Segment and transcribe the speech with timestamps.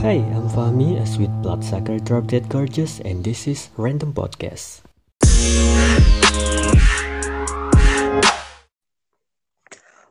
[0.00, 4.80] Hi, I'm Fahmi, a sweet bloodsucker drop dead gorgeous, and this is Random Podcast.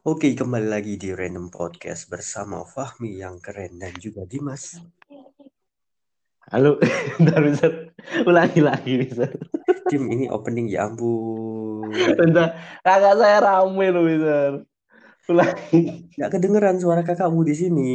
[0.06, 4.78] Oke, kembali lagi di Random Podcast bersama Fahmi yang keren dan juga Dimas.
[6.54, 6.78] Halo,
[7.18, 7.72] bentar, bentar.
[8.30, 9.34] Ulangi lagi, Mister.
[9.90, 11.90] Dim, ini opening ya ampun.
[12.14, 14.69] Bentar, kakak saya rame loh, Mister.
[15.30, 16.10] Ulangi.
[16.18, 17.94] Gak kedengeran suara kakakmu di sini.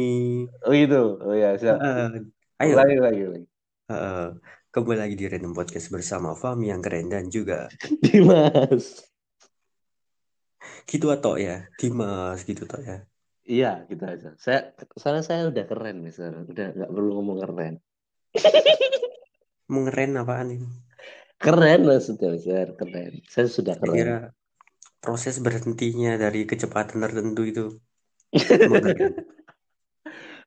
[0.63, 1.83] Oh gitu, oh ya, siap.
[1.83, 2.23] Uh,
[2.63, 2.79] ayo.
[2.79, 3.47] Ulangi lagi, ulangi.
[3.91, 4.39] Uh,
[4.71, 7.67] kembali lagi di Random Podcast bersama Fahmi yang keren dan juga
[8.07, 9.03] Dimas.
[10.87, 13.03] Gitu atau ya, Dimas gitu toh ya.
[13.43, 14.31] Iya, gitu aja.
[14.39, 16.31] Saya, soalnya saya udah keren, Mister.
[16.31, 17.75] Udah nggak perlu ngomong keren.
[19.69, 20.67] Mau ngeren apaan ini?
[21.35, 22.79] Keren maksudnya, Mister.
[22.79, 23.19] Keren.
[23.27, 23.99] Saya sudah keren.
[23.99, 24.19] Kira
[25.05, 27.63] proses berhentinya dari kecepatan tertentu itu.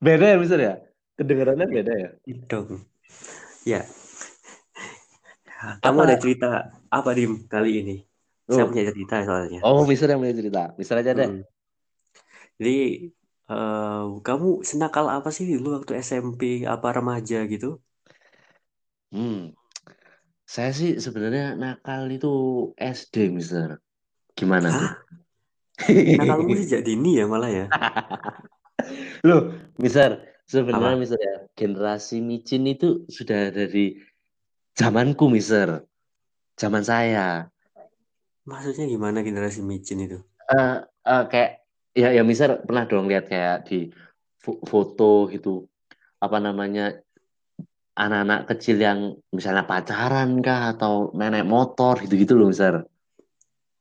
[0.05, 0.75] beda ya, Mister ya?
[1.19, 2.09] Kedengarannya beda ya?
[2.49, 2.87] Dong.
[3.66, 3.87] Ya.
[5.82, 6.02] Kamu Apa?
[6.07, 6.47] ada cerita
[6.99, 7.95] apa Dim kali ini?
[8.49, 8.69] Saya Oh.
[8.71, 9.60] punya cerita soalnya.
[9.66, 10.60] Oh, Mister yang punya cerita.
[10.79, 11.30] Mister aja deh.
[11.30, 11.43] Hmm.
[12.59, 12.71] Jadi
[13.51, 16.41] eh, kamu senakal apa sih dulu waktu SMP
[16.75, 17.66] apa remaja gitu?
[19.13, 19.52] Hmm.
[20.54, 22.29] Saya sih sebenarnya nakal itu
[22.95, 23.69] SD, Mister.
[24.39, 24.87] Gimana tuh?
[24.87, 24.95] Hah?
[26.23, 27.67] Nakalmu sejak dini ya malah ya.
[29.27, 29.51] Loh,
[29.83, 31.01] Mister, sebenarnya Apa?
[31.03, 33.99] Mister ya, generasi micin itu sudah dari
[34.79, 35.83] zamanku, Mister.
[36.55, 37.51] Zaman saya.
[38.47, 40.19] Maksudnya gimana generasi micin itu?
[40.49, 41.51] Eh, eh, kayak
[41.93, 43.91] ya ya Mister pernah dong lihat kayak di
[44.39, 45.66] fo- foto gitu
[46.23, 46.99] apa namanya
[47.99, 52.87] anak-anak kecil yang misalnya pacaran kah atau naik motor gitu-gitu loh, Mister.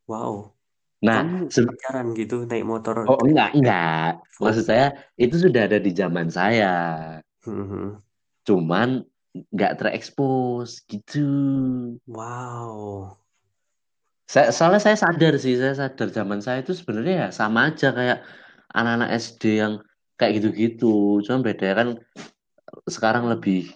[0.08, 0.56] Wow.
[1.04, 3.06] Nah, Kamu se- pacaran gitu naik motor?
[3.06, 4.18] oh enggak, enggak.
[4.42, 6.74] Maksud saya itu sudah ada di zaman saya.
[7.46, 8.02] Mhm.
[8.48, 9.06] Cuman
[9.54, 11.28] nggak terekspos gitu.
[12.10, 13.14] Wow.
[14.28, 18.26] Saya, soalnya saya sadar sih, saya sadar zaman saya itu sebenarnya ya sama aja kayak
[18.74, 19.74] anak-anak SD yang
[20.20, 21.22] kayak gitu-gitu.
[21.24, 21.90] Cuman bedanya kan
[22.90, 23.72] sekarang lebih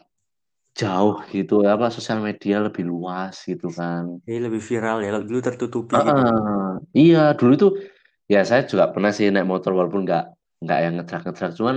[0.71, 4.23] jauh gitu, apa sosial media lebih luas gitu kan.
[4.23, 5.11] Ini lebih viral ya.
[5.11, 6.15] Kalau dulu tertutupi gitu.
[6.15, 6.71] Heeh.
[6.95, 7.71] Iya, dulu tuh
[8.31, 10.25] ya saya juga pernah sih naik motor walaupun nggak
[10.63, 11.51] nggak yang ngedrak-ngedrak.
[11.59, 11.75] Cuman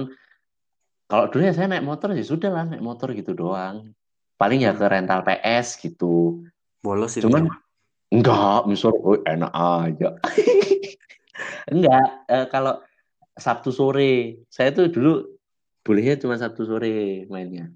[1.10, 3.90] kalau dulu ya saya naik motor ya sudah lah naik motor gitu doang.
[4.38, 6.46] Paling ya ke rental PS gitu.
[6.78, 7.26] Bolos itu.
[7.26, 7.50] Cuman
[8.14, 10.14] enggak, misal oh, enak aja.
[11.74, 12.78] Enggak, eh, kalau
[13.34, 15.26] Sabtu sore, saya tuh dulu
[15.82, 17.74] bolehnya cuma Sabtu sore mainnya.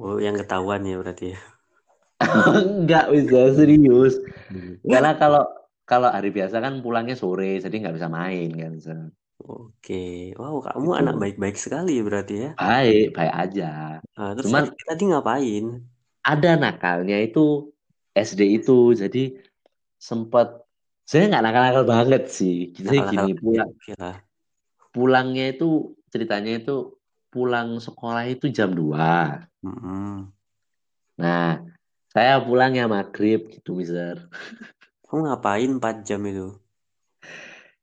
[0.00, 1.40] Oh, yang ketahuan ya berarti ya.
[2.64, 4.16] Enggak bisa serius.
[4.80, 5.44] Karena kalau
[5.84, 8.72] kalau hari biasa kan pulangnya sore, jadi nggak bisa main kan.
[9.40, 10.32] Oke.
[10.36, 11.00] Wow, kamu Gitu.
[11.00, 12.50] anak baik-baik sekali ya berarti ya.
[12.56, 13.70] Baik, baik aja.
[14.16, 15.64] Nah, terus Cuman- SD tadi ngapain?
[16.20, 17.72] Ada nakalnya itu
[18.12, 19.32] SD itu, jadi
[19.96, 20.60] sempat
[21.04, 22.70] saya nggak nakal-nakal banget sih.
[22.76, 24.16] Jadi Nakal-nakal gini pulang lah.
[24.92, 25.68] pulangnya itu
[26.08, 26.76] ceritanya itu
[27.32, 29.49] pulang sekolah itu jam 2.
[29.60, 30.32] Mm-mm.
[31.20, 31.60] Nah,
[32.08, 34.26] saya pulangnya maghrib gitu, Mister.
[35.10, 36.56] Kamu ngapain 4 jam itu?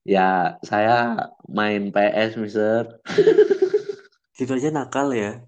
[0.08, 3.04] Ya, saya main PS, Mister.
[4.38, 5.44] Gitu aja nakal ya.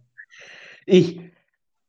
[0.89, 1.31] Ih,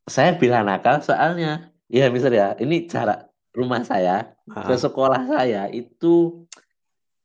[0.07, 5.67] saya bilang nakal soalnya, ya Mister ya, ini jarak rumah saya ke Ah, sekolah saya
[5.75, 6.47] itu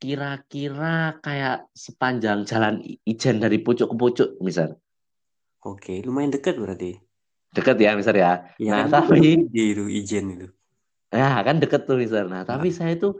[0.01, 4.73] kira-kira kayak sepanjang jalan Ijen dari pucuk ke pucuk, Mister.
[5.61, 7.04] Oke, lumayan dekat berarti.
[7.55, 8.51] Deket ya, Mister ya.
[8.59, 10.47] Iya Nah, kan tapi di itu Ijen itu.
[11.16, 12.27] Ya, kan deket tuh, Mister.
[12.27, 13.16] Nah, tapi saya itu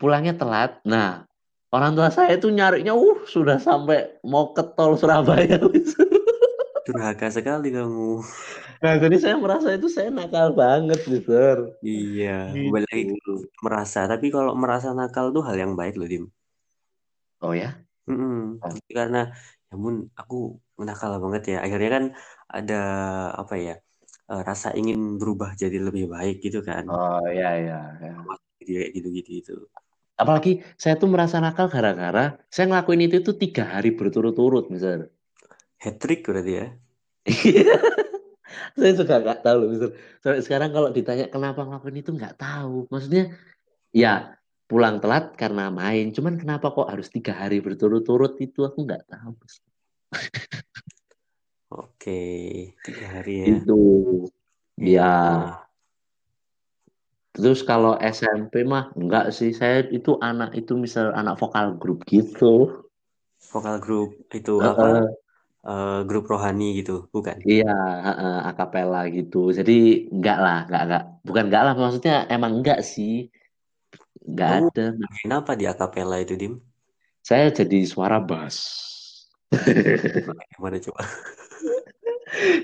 [0.00, 0.80] pulangnya telat.
[0.88, 1.28] Nah,
[1.68, 6.08] orang tua saya itu nyarinya, uh, sudah sampai mau ke tol Surabaya, Mister.
[6.86, 8.22] Durhaka sekali kamu.
[8.80, 11.76] Nah, jadi saya merasa itu saya nakal banget, Mister.
[11.84, 12.72] Iya, Gitu.
[12.72, 13.04] balik lagi
[13.60, 14.08] merasa.
[14.08, 16.24] Tapi kalau merasa nakal tuh hal yang baik loh, Dim.
[17.44, 17.76] Oh ya?
[18.08, 18.62] Mm-mm.
[18.62, 18.70] Oh.
[18.72, 19.28] Jadi Karena
[19.66, 21.58] ya ampun aku nakal banget ya.
[21.66, 22.04] Akhirnya kan
[22.48, 22.82] ada
[23.34, 23.76] apa ya?
[24.26, 26.86] eh, rasa ingin berubah jadi lebih baik gitu kan.
[26.90, 28.14] Oh, ya, ya, ya.
[28.58, 29.54] Jadi kayak gitu-gitu itu.
[30.16, 35.12] Apalagi saya tuh merasa nakal gara-gara saya ngelakuin itu tuh tiga hari berturut-turut, Mister.
[35.76, 36.66] Hat trick berarti ya.
[38.76, 39.90] Saya juga nggak tahu loh, Mister.
[40.24, 42.88] Sampai sekarang kalau ditanya kenapa ngelakuin itu nggak tahu.
[42.88, 43.36] Maksudnya,
[43.92, 46.08] ya pulang telat karena main.
[46.16, 49.36] Cuman kenapa kok harus tiga hari berturut-turut itu aku nggak tahu.
[52.06, 53.46] Tiga hari ya.
[53.58, 53.80] Itu,
[54.78, 55.14] ya.
[57.34, 59.50] Terus kalau SMP mah enggak sih.
[59.52, 62.80] Saya itu anak itu misal anak vokal grup gitu.
[63.52, 64.72] Vokal grup itu Heeh.
[64.72, 64.88] apa?
[65.66, 67.36] eh, grup rohani gitu, bukan?
[67.42, 67.74] Iya,
[68.06, 69.50] heeh, akapela gitu.
[69.50, 71.02] Jadi enggak lah, enggak enggak.
[71.26, 73.28] Bukan enggak lah, maksudnya emang enggak sih.
[74.22, 74.86] Enggak Kamu ada.
[74.96, 76.54] bagian apa di akapela itu, Dim?
[77.20, 78.56] Saya jadi suara bass.
[80.56, 81.02] Gimana coba?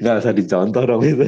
[0.03, 1.23] Enggak usah dicontoh dong itu.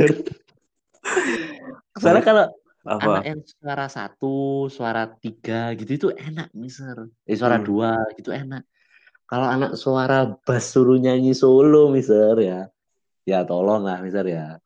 [1.94, 2.44] Soalnya kalau
[2.84, 3.28] anak apa?
[3.30, 7.08] yang suara satu, suara tiga gitu itu enak, miser.
[7.24, 7.66] Eh, suara Hmm.
[7.66, 8.66] dua gitu enak.
[9.24, 12.60] Kalau anak suara bass suruh nyanyi solo, miser ya.
[13.24, 14.58] Ya tolong lah, miser ya.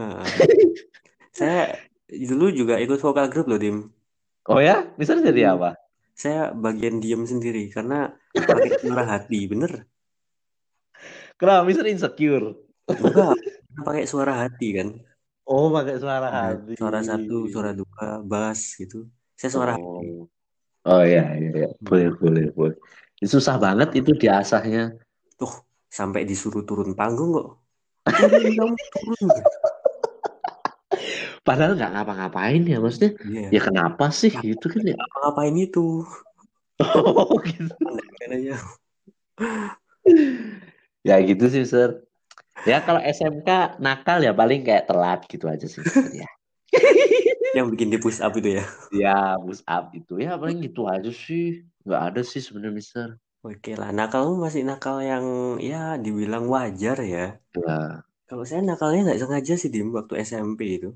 [0.00, 0.24] Heeh.
[1.38, 1.76] Saya
[2.08, 3.90] dulu juga ikut vokal grup loh, Dim.
[4.48, 5.54] Oh ya, miser jadi Hmm.
[5.60, 5.70] apa?
[6.18, 9.86] Saya bagian diem sendiri karena pakai suara hati, bener?
[11.38, 12.67] Kenapa miser insecure?
[12.88, 13.36] Enggak,
[13.84, 14.88] pakai suara hati kan.
[15.48, 16.72] Oh, pakai suara hati.
[16.76, 19.08] suara satu, suara dua, bass gitu.
[19.36, 20.08] Saya suara hati.
[20.08, 20.28] Oh,
[20.88, 21.72] oh ya, ya.
[21.80, 22.76] Boleh, boleh, boleh.
[23.20, 24.96] Susah banget itu diasahnya.
[25.36, 25.52] Tuh,
[25.88, 27.48] sampai disuruh turun panggung kok.
[28.08, 29.30] Turun kamu turun.
[31.44, 33.12] Padahal nggak ngapa-ngapain ya, maksudnya.
[33.24, 33.48] Iya.
[33.52, 34.96] Ya kenapa sih gitu kan ya?
[34.96, 36.04] Apa-ngapain itu?
[36.78, 37.74] Oh, gitu.
[38.30, 38.54] Aja.
[41.02, 42.06] Ya gitu sih, Sir.
[42.68, 45.80] Ya kalau SMK nakal ya paling kayak telat gitu aja sih,
[46.12, 46.28] ya.
[47.56, 48.64] Yang bikin di push up itu ya.
[48.92, 51.64] Ya, push up itu ya paling gitu aja sih.
[51.88, 53.08] Nggak ada sih sebenarnya, Mister.
[53.40, 57.40] Oke lah, nakalmu masih nakal yang ya dibilang wajar ya.
[57.56, 58.04] Ya.
[58.28, 60.92] Kalau saya nakalnya nggak sengaja sih Dim waktu SMP itu.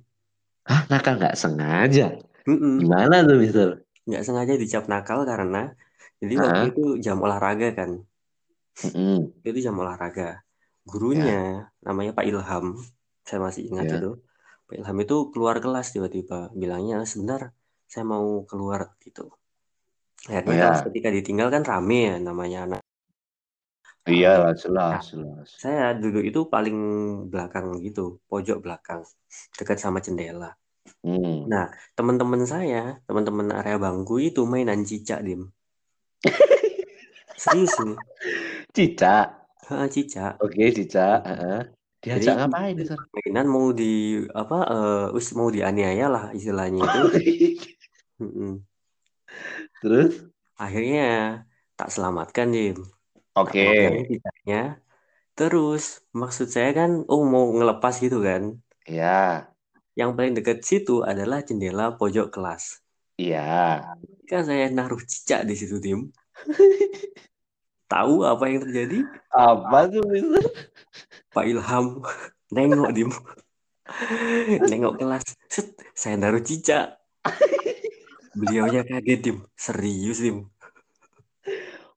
[0.69, 2.21] Hah, nakal nggak sengaja?
[2.45, 2.85] Mm-mm.
[2.85, 3.69] Gimana tuh, Mister?
[4.05, 5.73] Nggak sengaja dicap nakal karena
[6.21, 8.05] jadi waktu itu jam olahraga kan.
[8.85, 9.33] Mm-mm.
[9.41, 10.45] Itu jam olahraga.
[10.83, 12.79] Gurunya namanya Pak Ilham.
[13.23, 13.97] Saya masih ingat Ya.
[14.03, 14.13] itu.
[14.67, 17.55] Pak Ilham itu keluar kelas tiba-tiba bilangnya sebentar
[17.87, 19.31] saya mau keluar gitu.
[20.31, 20.85] Akhirnya Oh, ya.
[20.87, 22.81] ketika ditinggal kan rame ya namanya anak.
[24.03, 25.47] Iya lah, jelas, jelas.
[25.63, 26.75] Saya duduk itu paling
[27.31, 29.07] belakang gitu, pojok belakang,
[29.55, 30.59] dekat sama jendela.
[31.07, 31.47] Hmm.
[31.47, 35.47] Nah, teman-teman saya, teman-teman area bangku itu mainan cicak, Dim.
[37.39, 37.95] Serius ini.
[38.75, 39.42] Cicak.
[39.69, 40.33] Heeh, cicak.
[40.43, 41.17] Oke, cicak.
[41.29, 41.59] Heeh.
[42.03, 42.99] Jadi Diajak ngapain, itu Mister?
[43.15, 43.85] mainan mau di
[44.35, 46.99] apa eh wis mau dianiaya lah istilahnya itu.
[48.23, 48.51] Mm-mm.
[49.83, 50.13] Terus?
[50.59, 51.03] Akhirnya
[51.79, 52.47] tak selamatkan.
[52.51, 52.75] Tak
[53.39, 53.63] Oke.
[54.11, 54.83] cicaknya.
[55.39, 55.85] Terus
[56.21, 58.43] maksud saya kan, oh mau ngelepas gitu kan.
[58.87, 59.49] Ya.
[59.97, 62.83] Yang paling dekat situ adalah jendela pojok kelas.
[63.23, 63.95] Iya.
[64.29, 66.01] Kan saya naruh cicak di situ, Dim.
[67.93, 69.05] Tahu apa yang terjadi?
[69.29, 70.41] Apa tuh, Mister?
[71.29, 72.01] Pak Ilham
[72.49, 73.13] nengok, Dim.
[74.65, 75.37] Nengok kelas.
[75.53, 76.97] Set, saya naruh cicak.
[78.33, 79.37] Beliaunya kaget, Dim.
[79.53, 80.49] Serius, Dim.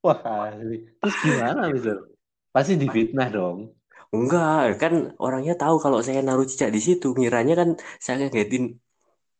[0.03, 0.83] Wah, asli.
[0.99, 2.11] Terus gimana, Mister?
[2.51, 3.71] Pasti difitnah dong.
[4.11, 7.15] Enggak, kan orangnya tahu kalau saya naruh cicak di situ.
[7.15, 7.69] Ngiranya kan
[8.03, 8.83] saya ngagetin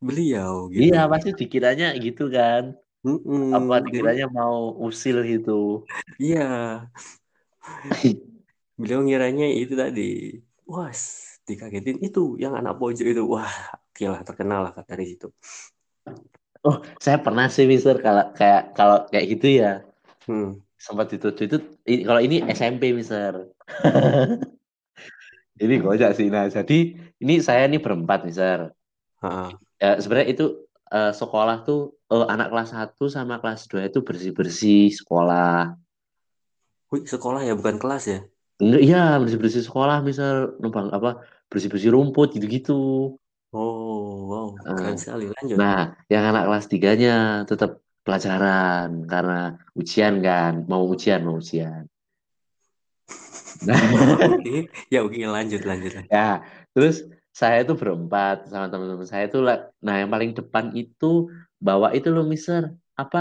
[0.00, 0.92] beliau gitu.
[0.92, 2.80] Iya, pasti dikiranya gitu kan.
[3.06, 3.42] Mm-mm.
[3.56, 4.56] Apa Jadi, dikiranya mau
[4.86, 5.50] usil gitu.
[6.18, 6.40] iya.
[8.80, 10.02] Beliau ngiranya itu tadi.
[10.72, 10.92] Wah,
[11.48, 13.22] dikagetin itu yang anak pojok itu.
[13.34, 13.54] Wah,
[13.90, 15.26] oke lah terkenal lah dari situ.
[16.66, 19.72] Oh, saya pernah sih, Mister, kalau kayak kalau kayak gitu ya.
[20.26, 20.60] Hmm.
[20.76, 21.26] Sempat itu
[21.88, 23.34] i- kalau ini SMP, Mister.
[25.56, 26.26] Ini gojek sih.
[26.34, 26.76] Nah, jadi
[27.22, 28.76] ini saya nih berempat, Mister.
[29.22, 29.58] Ha-ha.
[29.76, 30.44] Ya, sebenarnya itu
[30.92, 35.74] eh, sekolah tuh eh, anak kelas 1 sama kelas 2 itu bersih-bersih sekolah.
[36.94, 38.18] Wih, sekolah ya bukan kelas ya?
[38.56, 41.20] Enggak, iya, bersih-bersih sekolah, misal numpang apa,
[41.52, 43.12] bersih-bersih rumput gitu-gitu.
[43.52, 45.24] Oh, wow, keren Nah, sekali.
[45.28, 45.56] Lanjut.
[45.60, 51.84] nah, yang anak kelas tiganya tetap pelajaran karena ujian kan, mau ujian, mau ujian.
[53.66, 53.80] Nah,
[54.92, 55.92] ya oke lanjut lanjut.
[55.96, 56.12] lanjut.
[56.12, 57.02] ya, terus
[57.40, 61.06] saya itu berempat sama teman-teman saya itu, lah- nah yang paling depan itu
[61.66, 62.62] bawa itu loh, Mister,
[63.02, 63.18] apa?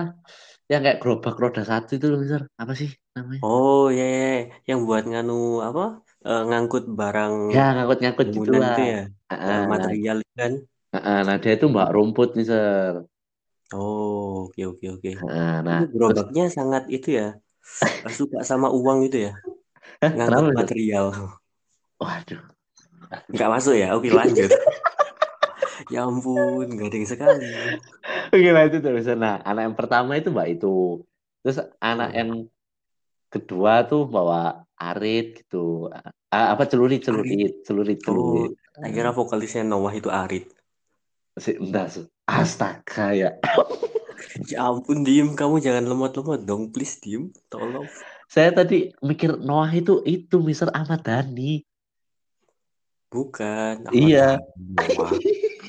[0.71, 3.43] Yang kayak gerobak roda satu itu loh, Mister, apa sih namanya?
[3.47, 4.39] Oh ya, ya, ya.
[4.69, 5.33] yang buat nganu
[5.67, 5.81] apa?
[6.27, 8.69] Eh, ngangkut barang Ya, ngangkut-ngangkut bangunan gitulah.
[8.69, 8.95] itu ya,
[9.31, 10.53] ah, material kan?
[10.95, 11.19] ah.
[11.27, 12.93] Nah, dia itu bawa rumput, Mister.
[13.73, 15.09] Oh, oke oke oke.
[15.19, 17.23] Nah, nah, Itu terus, gerobaknya sangat itu ya,
[18.19, 19.31] suka sama uang itu ya,
[20.15, 21.05] ngangkut material.
[21.99, 22.45] Waduh,
[23.31, 23.93] Nggak masuk ya?
[23.95, 24.51] Oke lanjut.
[25.91, 27.51] Ya ampun, gading sekali.
[28.31, 29.05] oke itu terus.
[29.13, 31.03] Nah, anak yang pertama itu mbak itu,
[31.43, 32.17] terus anak Hmm.
[32.17, 32.31] yang
[33.29, 35.91] kedua tuh bawa arit gitu,
[36.31, 38.51] Ah, apa celurit celurit celurit Oh, celurit.
[38.75, 40.51] saya kira vokalisnya Noah itu Arit.
[41.39, 42.07] Si, entar, Su.
[42.27, 43.31] astaga ya.
[44.51, 45.31] Ya ampun, diem.
[45.31, 47.31] Kamu jangan lemot-lemot dong, please diem.
[47.47, 47.87] Tolong.
[48.27, 51.63] saya tadi mikir Noah itu itu Mister Ahmad Dhani.
[53.09, 53.89] Bukan.
[53.93, 54.39] Iya.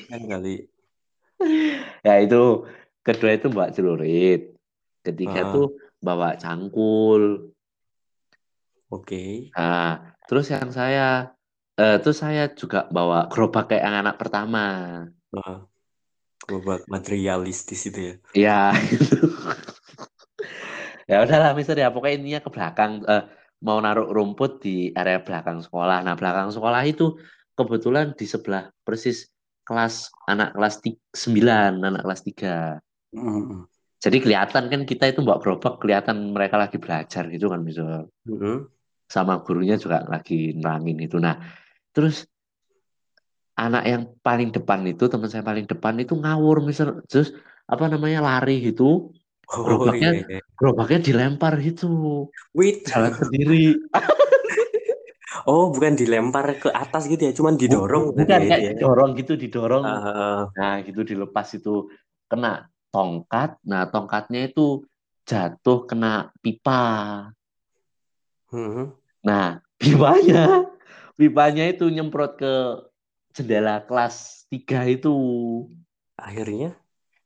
[0.09, 0.67] Kan kali.
[2.07, 2.65] Ya itu
[3.05, 4.57] kedua itu bawa celurit.
[5.05, 5.51] Ketiga Ah.
[5.53, 5.67] tuh
[6.01, 7.53] bawa cangkul.
[8.89, 9.53] Oke.
[9.53, 11.35] Nah, terus yang saya
[11.77, 14.65] eh, terus saya juga bawa gerobak kayak yang anak pertama.
[15.29, 15.69] Nah,
[16.41, 18.15] gerobak materialistis itu ya.
[18.47, 19.29] Ya, gitu.
[21.05, 23.23] Ya udahlah Mister ya, pokoknya intinya ke belakang eh,
[23.65, 26.05] mau naruh rumput di area belakang sekolah.
[26.05, 27.17] Nah, belakang sekolah itu
[27.57, 29.25] kebetulan di sebelah persis
[29.65, 32.55] kelas anak kelas ti- 9, anak kelas 3.
[33.17, 33.65] Mm-mm.
[33.97, 38.05] Jadi kelihatan kan kita itu bawa gerobak kelihatan mereka lagi belajar gitu kan Mister.
[38.29, 38.69] Mm-mm.
[39.09, 41.17] Sama gurunya juga lagi nerangin itu.
[41.17, 41.41] Nah,
[41.89, 42.29] terus
[43.57, 47.01] anak yang paling depan itu teman saya paling depan itu ngawur Mister.
[47.09, 47.33] Terus
[47.65, 49.09] apa namanya lari gitu.
[49.47, 50.41] Oh Gerobaknya iya, iya.
[50.59, 51.87] gerobaknya dilempar gitu.
[52.51, 52.83] Wait.
[52.83, 53.79] Jalan sendiri.
[55.47, 58.71] Oh, bukan dilempar ke atas gitu ya, cuman didorong Bukan tadi ya ya.
[58.75, 59.83] didorong gitu, didorong.
[59.87, 61.87] Ah, Nah, gitu dilepas itu
[62.27, 63.55] kena tongkat.
[63.63, 64.83] Nah, tongkatnya itu
[65.23, 66.83] jatuh kena pipa.
[68.51, 68.91] mhm.
[69.23, 70.67] Nah, pipanya
[71.15, 72.53] pipanya itu nyemprot ke
[73.31, 75.15] jendela kelas 3 itu.
[76.19, 76.75] Akhirnya,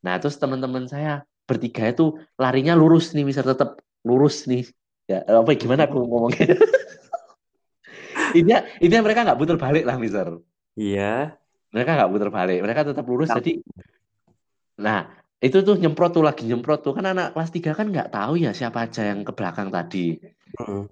[0.02, 4.64] Nah, terus teman-teman saya bertiga itu larinya lurus nih, bisa tetap lurus nih.
[5.12, 6.56] Ya, apa gimana aku ngomongnya?
[8.32, 10.40] Intinya, intinya mereka nggak putar balik lah, Mister.
[10.80, 11.36] iya.
[11.76, 13.28] Mereka nggak putar balik, mereka tetap lurus.
[13.32, 13.38] Nah.
[13.40, 13.54] Jadi,
[14.80, 15.02] nah
[15.44, 18.56] itu tuh nyemprot tuh lagi nyemprot tuh kan anak kelas 3 kan nggak tahu ya
[18.56, 20.16] siapa aja yang ke belakang tadi.
[20.64, 20.84] Mhm.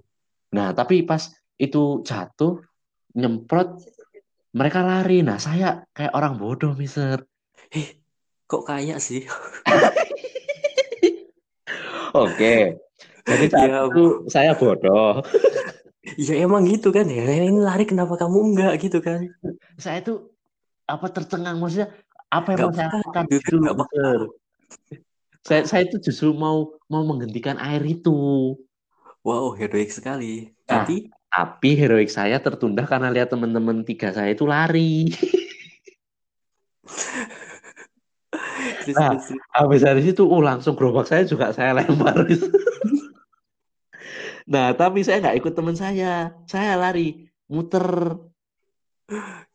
[0.56, 2.64] Nah, tapi pas itu jatuh
[3.16, 3.80] nyemprot
[4.56, 5.22] mereka lari.
[5.22, 7.22] Nah, saya kayak orang bodoh, Mister.
[7.70, 8.02] Eh,
[8.50, 9.28] kok kayak sih?
[12.14, 12.78] Oke.
[13.28, 15.22] Jadi saat Ya, itu saya bodoh.
[16.18, 17.26] ya emang gitu kan ya.
[17.26, 19.30] Ini lari kenapa kamu enggak gitu kan?
[19.78, 20.34] Saya itu
[20.90, 21.94] apa tercengang maksudnya
[22.34, 23.90] apa yang saya lakukan gitu nggak peka.
[23.90, 24.20] Mister.
[25.46, 28.58] Saya saya itu justru mau mau menghentikan air itu.
[29.22, 30.50] Wow, heroik sekali.
[30.66, 35.14] Nah, Tapi, Tapi heroik saya tertunda karena lihat teman-teman tiga saya itu lari.
[38.96, 42.26] terus, Nah, habis dari situ, oh langsung gerobak saya juga saya lempar.
[44.50, 46.34] Nah, tapi saya nggak ikut teman saya.
[46.50, 48.18] Saya lari, muter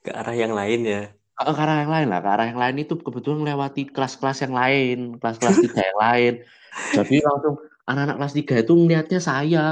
[0.02, 1.02] ke arah yang lain ya.
[1.34, 2.20] ke ke arah yang lain lah.
[2.22, 6.32] Ke arah yang lain itu kebetulan melewati kelas-kelas yang lain, kelas-kelas tiga yang lain.
[6.94, 7.54] Jadi langsung
[7.90, 9.66] anak-anak kelas tiga itu melihatnya saya.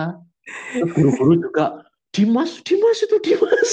[0.75, 3.71] Guru-guru juga, Dimas, Dimas itu Dimas.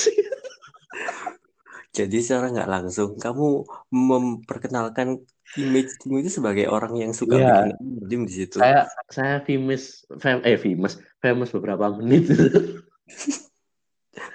[1.89, 5.25] Jadi secara nggak langsung kamu memperkenalkan
[5.57, 7.73] image-mu itu sebagai orang yang suka Iya.
[7.73, 8.57] bikin anjing di situ.
[8.61, 12.29] Saya saya famous, fam, eh famous, famous beberapa menit.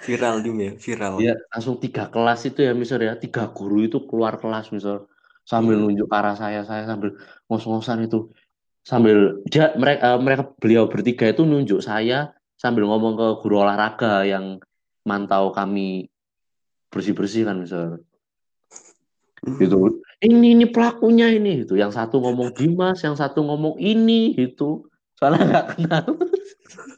[0.05, 1.13] Viral dim ya, viral.
[1.21, 3.13] Iya, langsung tiga kelas itu ya, Mister ya.
[3.17, 5.05] Tiga guru itu keluar kelas, Mister.
[5.45, 5.89] Sambil Hmm.
[5.93, 7.13] nunjuk ke arah saya, saya sambil
[7.45, 8.33] ngos-ngosan itu.
[8.81, 14.57] Sambil dia mereka mereka beliau bertiga itu nunjuk saya sambil ngomong ke guru olahraga yang
[15.05, 16.09] mantau kami
[16.89, 18.01] bersih-bersih kan, Mister.
[19.45, 20.01] Gitu.
[20.25, 21.77] Ini ini pelakunya ini gitu.
[21.77, 24.89] Yang satu ngomong Dimas, yang satu ngomong ini gitu.
[25.15, 26.05] Soalnya nggak kenal,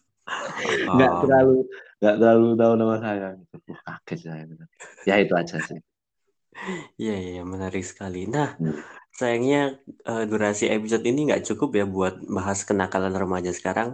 [0.95, 1.55] nggak Ah, terlalu
[1.99, 3.27] nggak terlalu tahu nama saya.
[3.35, 3.55] Gitu.
[3.67, 4.43] Wah, kaget saya.
[4.47, 4.63] gitu.
[5.03, 5.79] Ya itu aja sih.
[6.97, 8.25] Iya, iya, menarik sekali.
[8.25, 8.81] Nah, Hmm.
[9.13, 13.93] sayangnya eh, durasi episode ini nggak cukup ya buat bahas kenakalan remaja sekarang.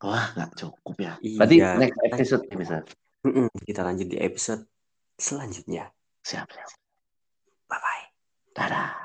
[0.00, 1.12] Wah, nggak cukup ya.
[1.20, 2.76] Berarti Iya, next kita, episode bisa.
[3.64, 4.62] Kita lanjut di episode
[5.16, 5.88] selanjutnya.
[6.24, 6.70] Siap, siap.
[8.54, 9.03] だら。